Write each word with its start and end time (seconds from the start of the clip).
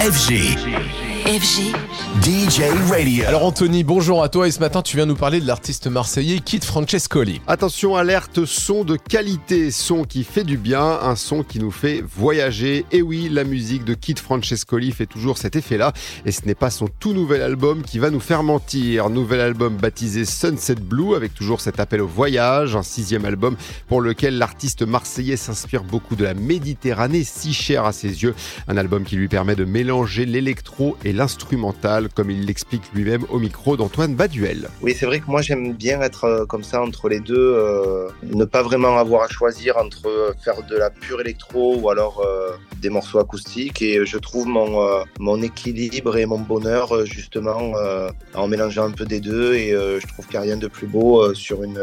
FG. 0.00 1.11
FG. 1.26 1.72
DJ 2.20 2.62
Radio. 2.90 3.24
Alors 3.26 3.44
Anthony, 3.44 3.84
bonjour 3.84 4.24
à 4.24 4.28
toi 4.28 4.48
et 4.48 4.50
ce 4.50 4.58
matin 4.58 4.82
tu 4.82 4.96
viens 4.96 5.06
nous 5.06 5.14
parler 5.14 5.40
de 5.40 5.46
l'artiste 5.46 5.86
marseillais 5.86 6.40
Kit 6.40 6.60
Francescoli. 6.60 7.40
Attention, 7.46 7.96
alerte, 7.96 8.44
son 8.44 8.84
de 8.84 8.96
qualité, 8.96 9.70
son 9.70 10.02
qui 10.02 10.24
fait 10.24 10.42
du 10.42 10.56
bien, 10.56 10.82
un 10.82 11.14
son 11.14 11.44
qui 11.44 11.60
nous 11.60 11.70
fait 11.70 12.02
voyager. 12.02 12.84
Et 12.90 13.02
oui, 13.02 13.28
la 13.30 13.44
musique 13.44 13.84
de 13.84 13.94
Kit 13.94 14.16
Francescoli 14.16 14.90
fait 14.90 15.06
toujours 15.06 15.38
cet 15.38 15.54
effet-là. 15.54 15.92
Et 16.26 16.32
ce 16.32 16.44
n'est 16.44 16.56
pas 16.56 16.70
son 16.70 16.88
tout 16.88 17.12
nouvel 17.12 17.40
album 17.40 17.82
qui 17.82 18.00
va 18.00 18.10
nous 18.10 18.20
faire 18.20 18.42
mentir. 18.42 19.08
Nouvel 19.08 19.40
album 19.40 19.76
baptisé 19.76 20.24
Sunset 20.24 20.74
Blue 20.74 21.14
avec 21.14 21.34
toujours 21.34 21.60
cet 21.60 21.78
appel 21.78 22.00
au 22.00 22.08
voyage, 22.08 22.74
un 22.74 22.82
sixième 22.82 23.24
album 23.24 23.56
pour 23.86 24.00
lequel 24.00 24.38
l'artiste 24.38 24.82
marseillais 24.82 25.36
s'inspire 25.36 25.84
beaucoup 25.84 26.16
de 26.16 26.24
la 26.24 26.34
Méditerranée, 26.34 27.24
si 27.24 27.54
chère 27.54 27.84
à 27.84 27.92
ses 27.92 28.22
yeux. 28.22 28.34
Un 28.66 28.76
album 28.76 29.04
qui 29.04 29.14
lui 29.14 29.28
permet 29.28 29.54
de 29.54 29.64
mélanger 29.64 30.26
l'électro 30.26 30.96
et 31.04 31.11
l'instrumental, 31.12 32.08
comme 32.08 32.30
il 32.30 32.46
l'explique 32.46 32.82
lui-même 32.94 33.24
au 33.30 33.38
micro 33.38 33.76
d'Antoine 33.76 34.14
Baduel. 34.14 34.68
Oui, 34.82 34.94
c'est 34.98 35.06
vrai 35.06 35.20
que 35.20 35.26
moi 35.26 35.42
j'aime 35.42 35.72
bien 35.72 36.00
être 36.00 36.24
euh, 36.24 36.46
comme 36.46 36.64
ça 36.64 36.82
entre 36.82 37.08
les 37.08 37.20
deux, 37.20 37.34
euh, 37.36 38.08
ne 38.22 38.44
pas 38.44 38.62
vraiment 38.62 38.98
avoir 38.98 39.22
à 39.22 39.28
choisir 39.28 39.76
entre 39.76 40.06
euh, 40.06 40.32
faire 40.44 40.62
de 40.62 40.76
la 40.76 40.90
pure 40.90 41.20
électro 41.20 41.76
ou 41.76 41.90
alors 41.90 42.22
euh, 42.24 42.50
des 42.80 42.90
morceaux 42.90 43.18
acoustiques. 43.18 43.82
Et 43.82 44.04
je 44.04 44.18
trouve 44.18 44.46
mon, 44.46 44.82
euh, 44.82 45.02
mon 45.18 45.42
équilibre 45.42 46.16
et 46.16 46.26
mon 46.26 46.38
bonheur 46.38 47.04
justement 47.06 47.72
en 48.34 48.48
mélangeant 48.48 48.84
un 48.84 48.90
peu 48.90 49.04
des 49.04 49.20
deux. 49.20 49.54
Et 49.54 49.70
je 49.70 50.06
trouve 50.06 50.26
qu'il 50.26 50.38
n'y 50.38 50.44
a 50.44 50.48
rien 50.48 50.56
de 50.56 50.66
plus 50.66 50.86
beau 50.86 51.32
sur 51.34 51.62
une, 51.62 51.80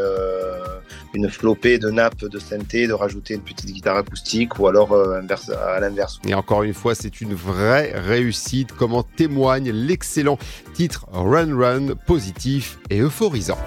une 1.14 1.28
flopée 1.28 1.78
de 1.78 1.90
nappes 1.90 2.24
de 2.24 2.38
synthé 2.38 2.86
de 2.86 2.92
rajouter 2.92 3.34
une 3.34 3.40
petite 3.40 3.70
guitare 3.70 3.96
acoustique 3.96 4.58
ou 4.58 4.66
alors 4.66 4.94
inverse, 4.94 5.50
à 5.50 5.80
l'inverse. 5.80 6.18
Et 6.26 6.34
encore 6.34 6.62
une 6.62 6.74
fois, 6.74 6.94
c'est 6.94 7.20
une 7.20 7.34
vraie 7.34 7.92
réussite, 7.94 8.72
comme 8.72 8.94
en 8.94 9.02
témoigne 9.20 9.70
l'excellent 9.70 10.38
titre 10.72 11.04
Run 11.12 11.54
Run, 11.54 11.94
positif 12.06 12.78
et 12.88 13.00
euphorisant. 13.00 13.58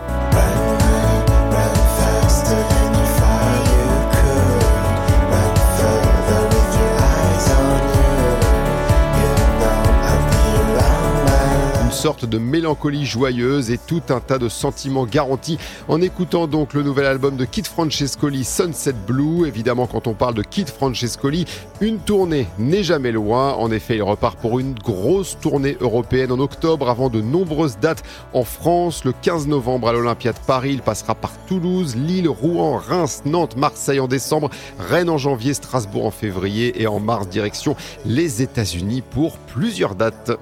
Sorte 12.03 12.25
de 12.25 12.37
mélancolie 12.37 13.05
joyeuse 13.05 13.71
et 13.71 13.77
tout 13.77 14.01
un 14.09 14.19
tas 14.19 14.37
de 14.37 14.49
sentiments 14.49 15.05
garantis 15.05 15.57
en 15.87 16.01
écoutant 16.01 16.47
donc 16.47 16.73
le 16.73 16.83
nouvel 16.83 17.05
album 17.05 17.37
de 17.37 17.45
Kid 17.45 17.65
Francescoli, 17.65 18.43
Sunset 18.43 18.91
Blue. 19.07 19.47
Évidemment, 19.47 19.87
quand 19.87 20.05
on 20.07 20.13
parle 20.13 20.33
de 20.33 20.41
Kid 20.41 20.67
Francescoli, 20.67 21.45
une 21.79 21.99
tournée 21.99 22.47
n'est 22.59 22.83
jamais 22.83 23.13
loin. 23.13 23.53
En 23.53 23.71
effet, 23.71 23.95
il 23.95 24.03
repart 24.03 24.37
pour 24.37 24.59
une 24.59 24.73
grosse 24.73 25.37
tournée 25.39 25.77
européenne 25.79 26.33
en 26.33 26.39
octobre 26.39 26.89
avant 26.89 27.07
de 27.07 27.21
nombreuses 27.21 27.77
dates 27.79 28.03
en 28.33 28.43
France. 28.43 29.05
Le 29.05 29.13
15 29.13 29.47
novembre 29.47 29.87
à 29.87 29.93
l'Olympia 29.93 30.33
de 30.33 30.39
Paris, 30.45 30.71
il 30.73 30.81
passera 30.81 31.15
par 31.15 31.31
Toulouse, 31.47 31.95
Lille, 31.95 32.27
Rouen, 32.27 32.81
Reims, 32.85 33.21
Nantes, 33.23 33.55
Marseille 33.55 34.01
en 34.01 34.09
décembre, 34.09 34.49
Rennes 34.77 35.09
en 35.09 35.17
janvier, 35.17 35.53
Strasbourg 35.53 36.05
en 36.07 36.11
février 36.11 36.81
et 36.81 36.85
en 36.85 36.99
mars 36.99 37.29
direction 37.29 37.77
les 38.05 38.41
États-Unis 38.41 39.03
pour 39.09 39.37
plusieurs 39.37 39.95
dates. 39.95 40.33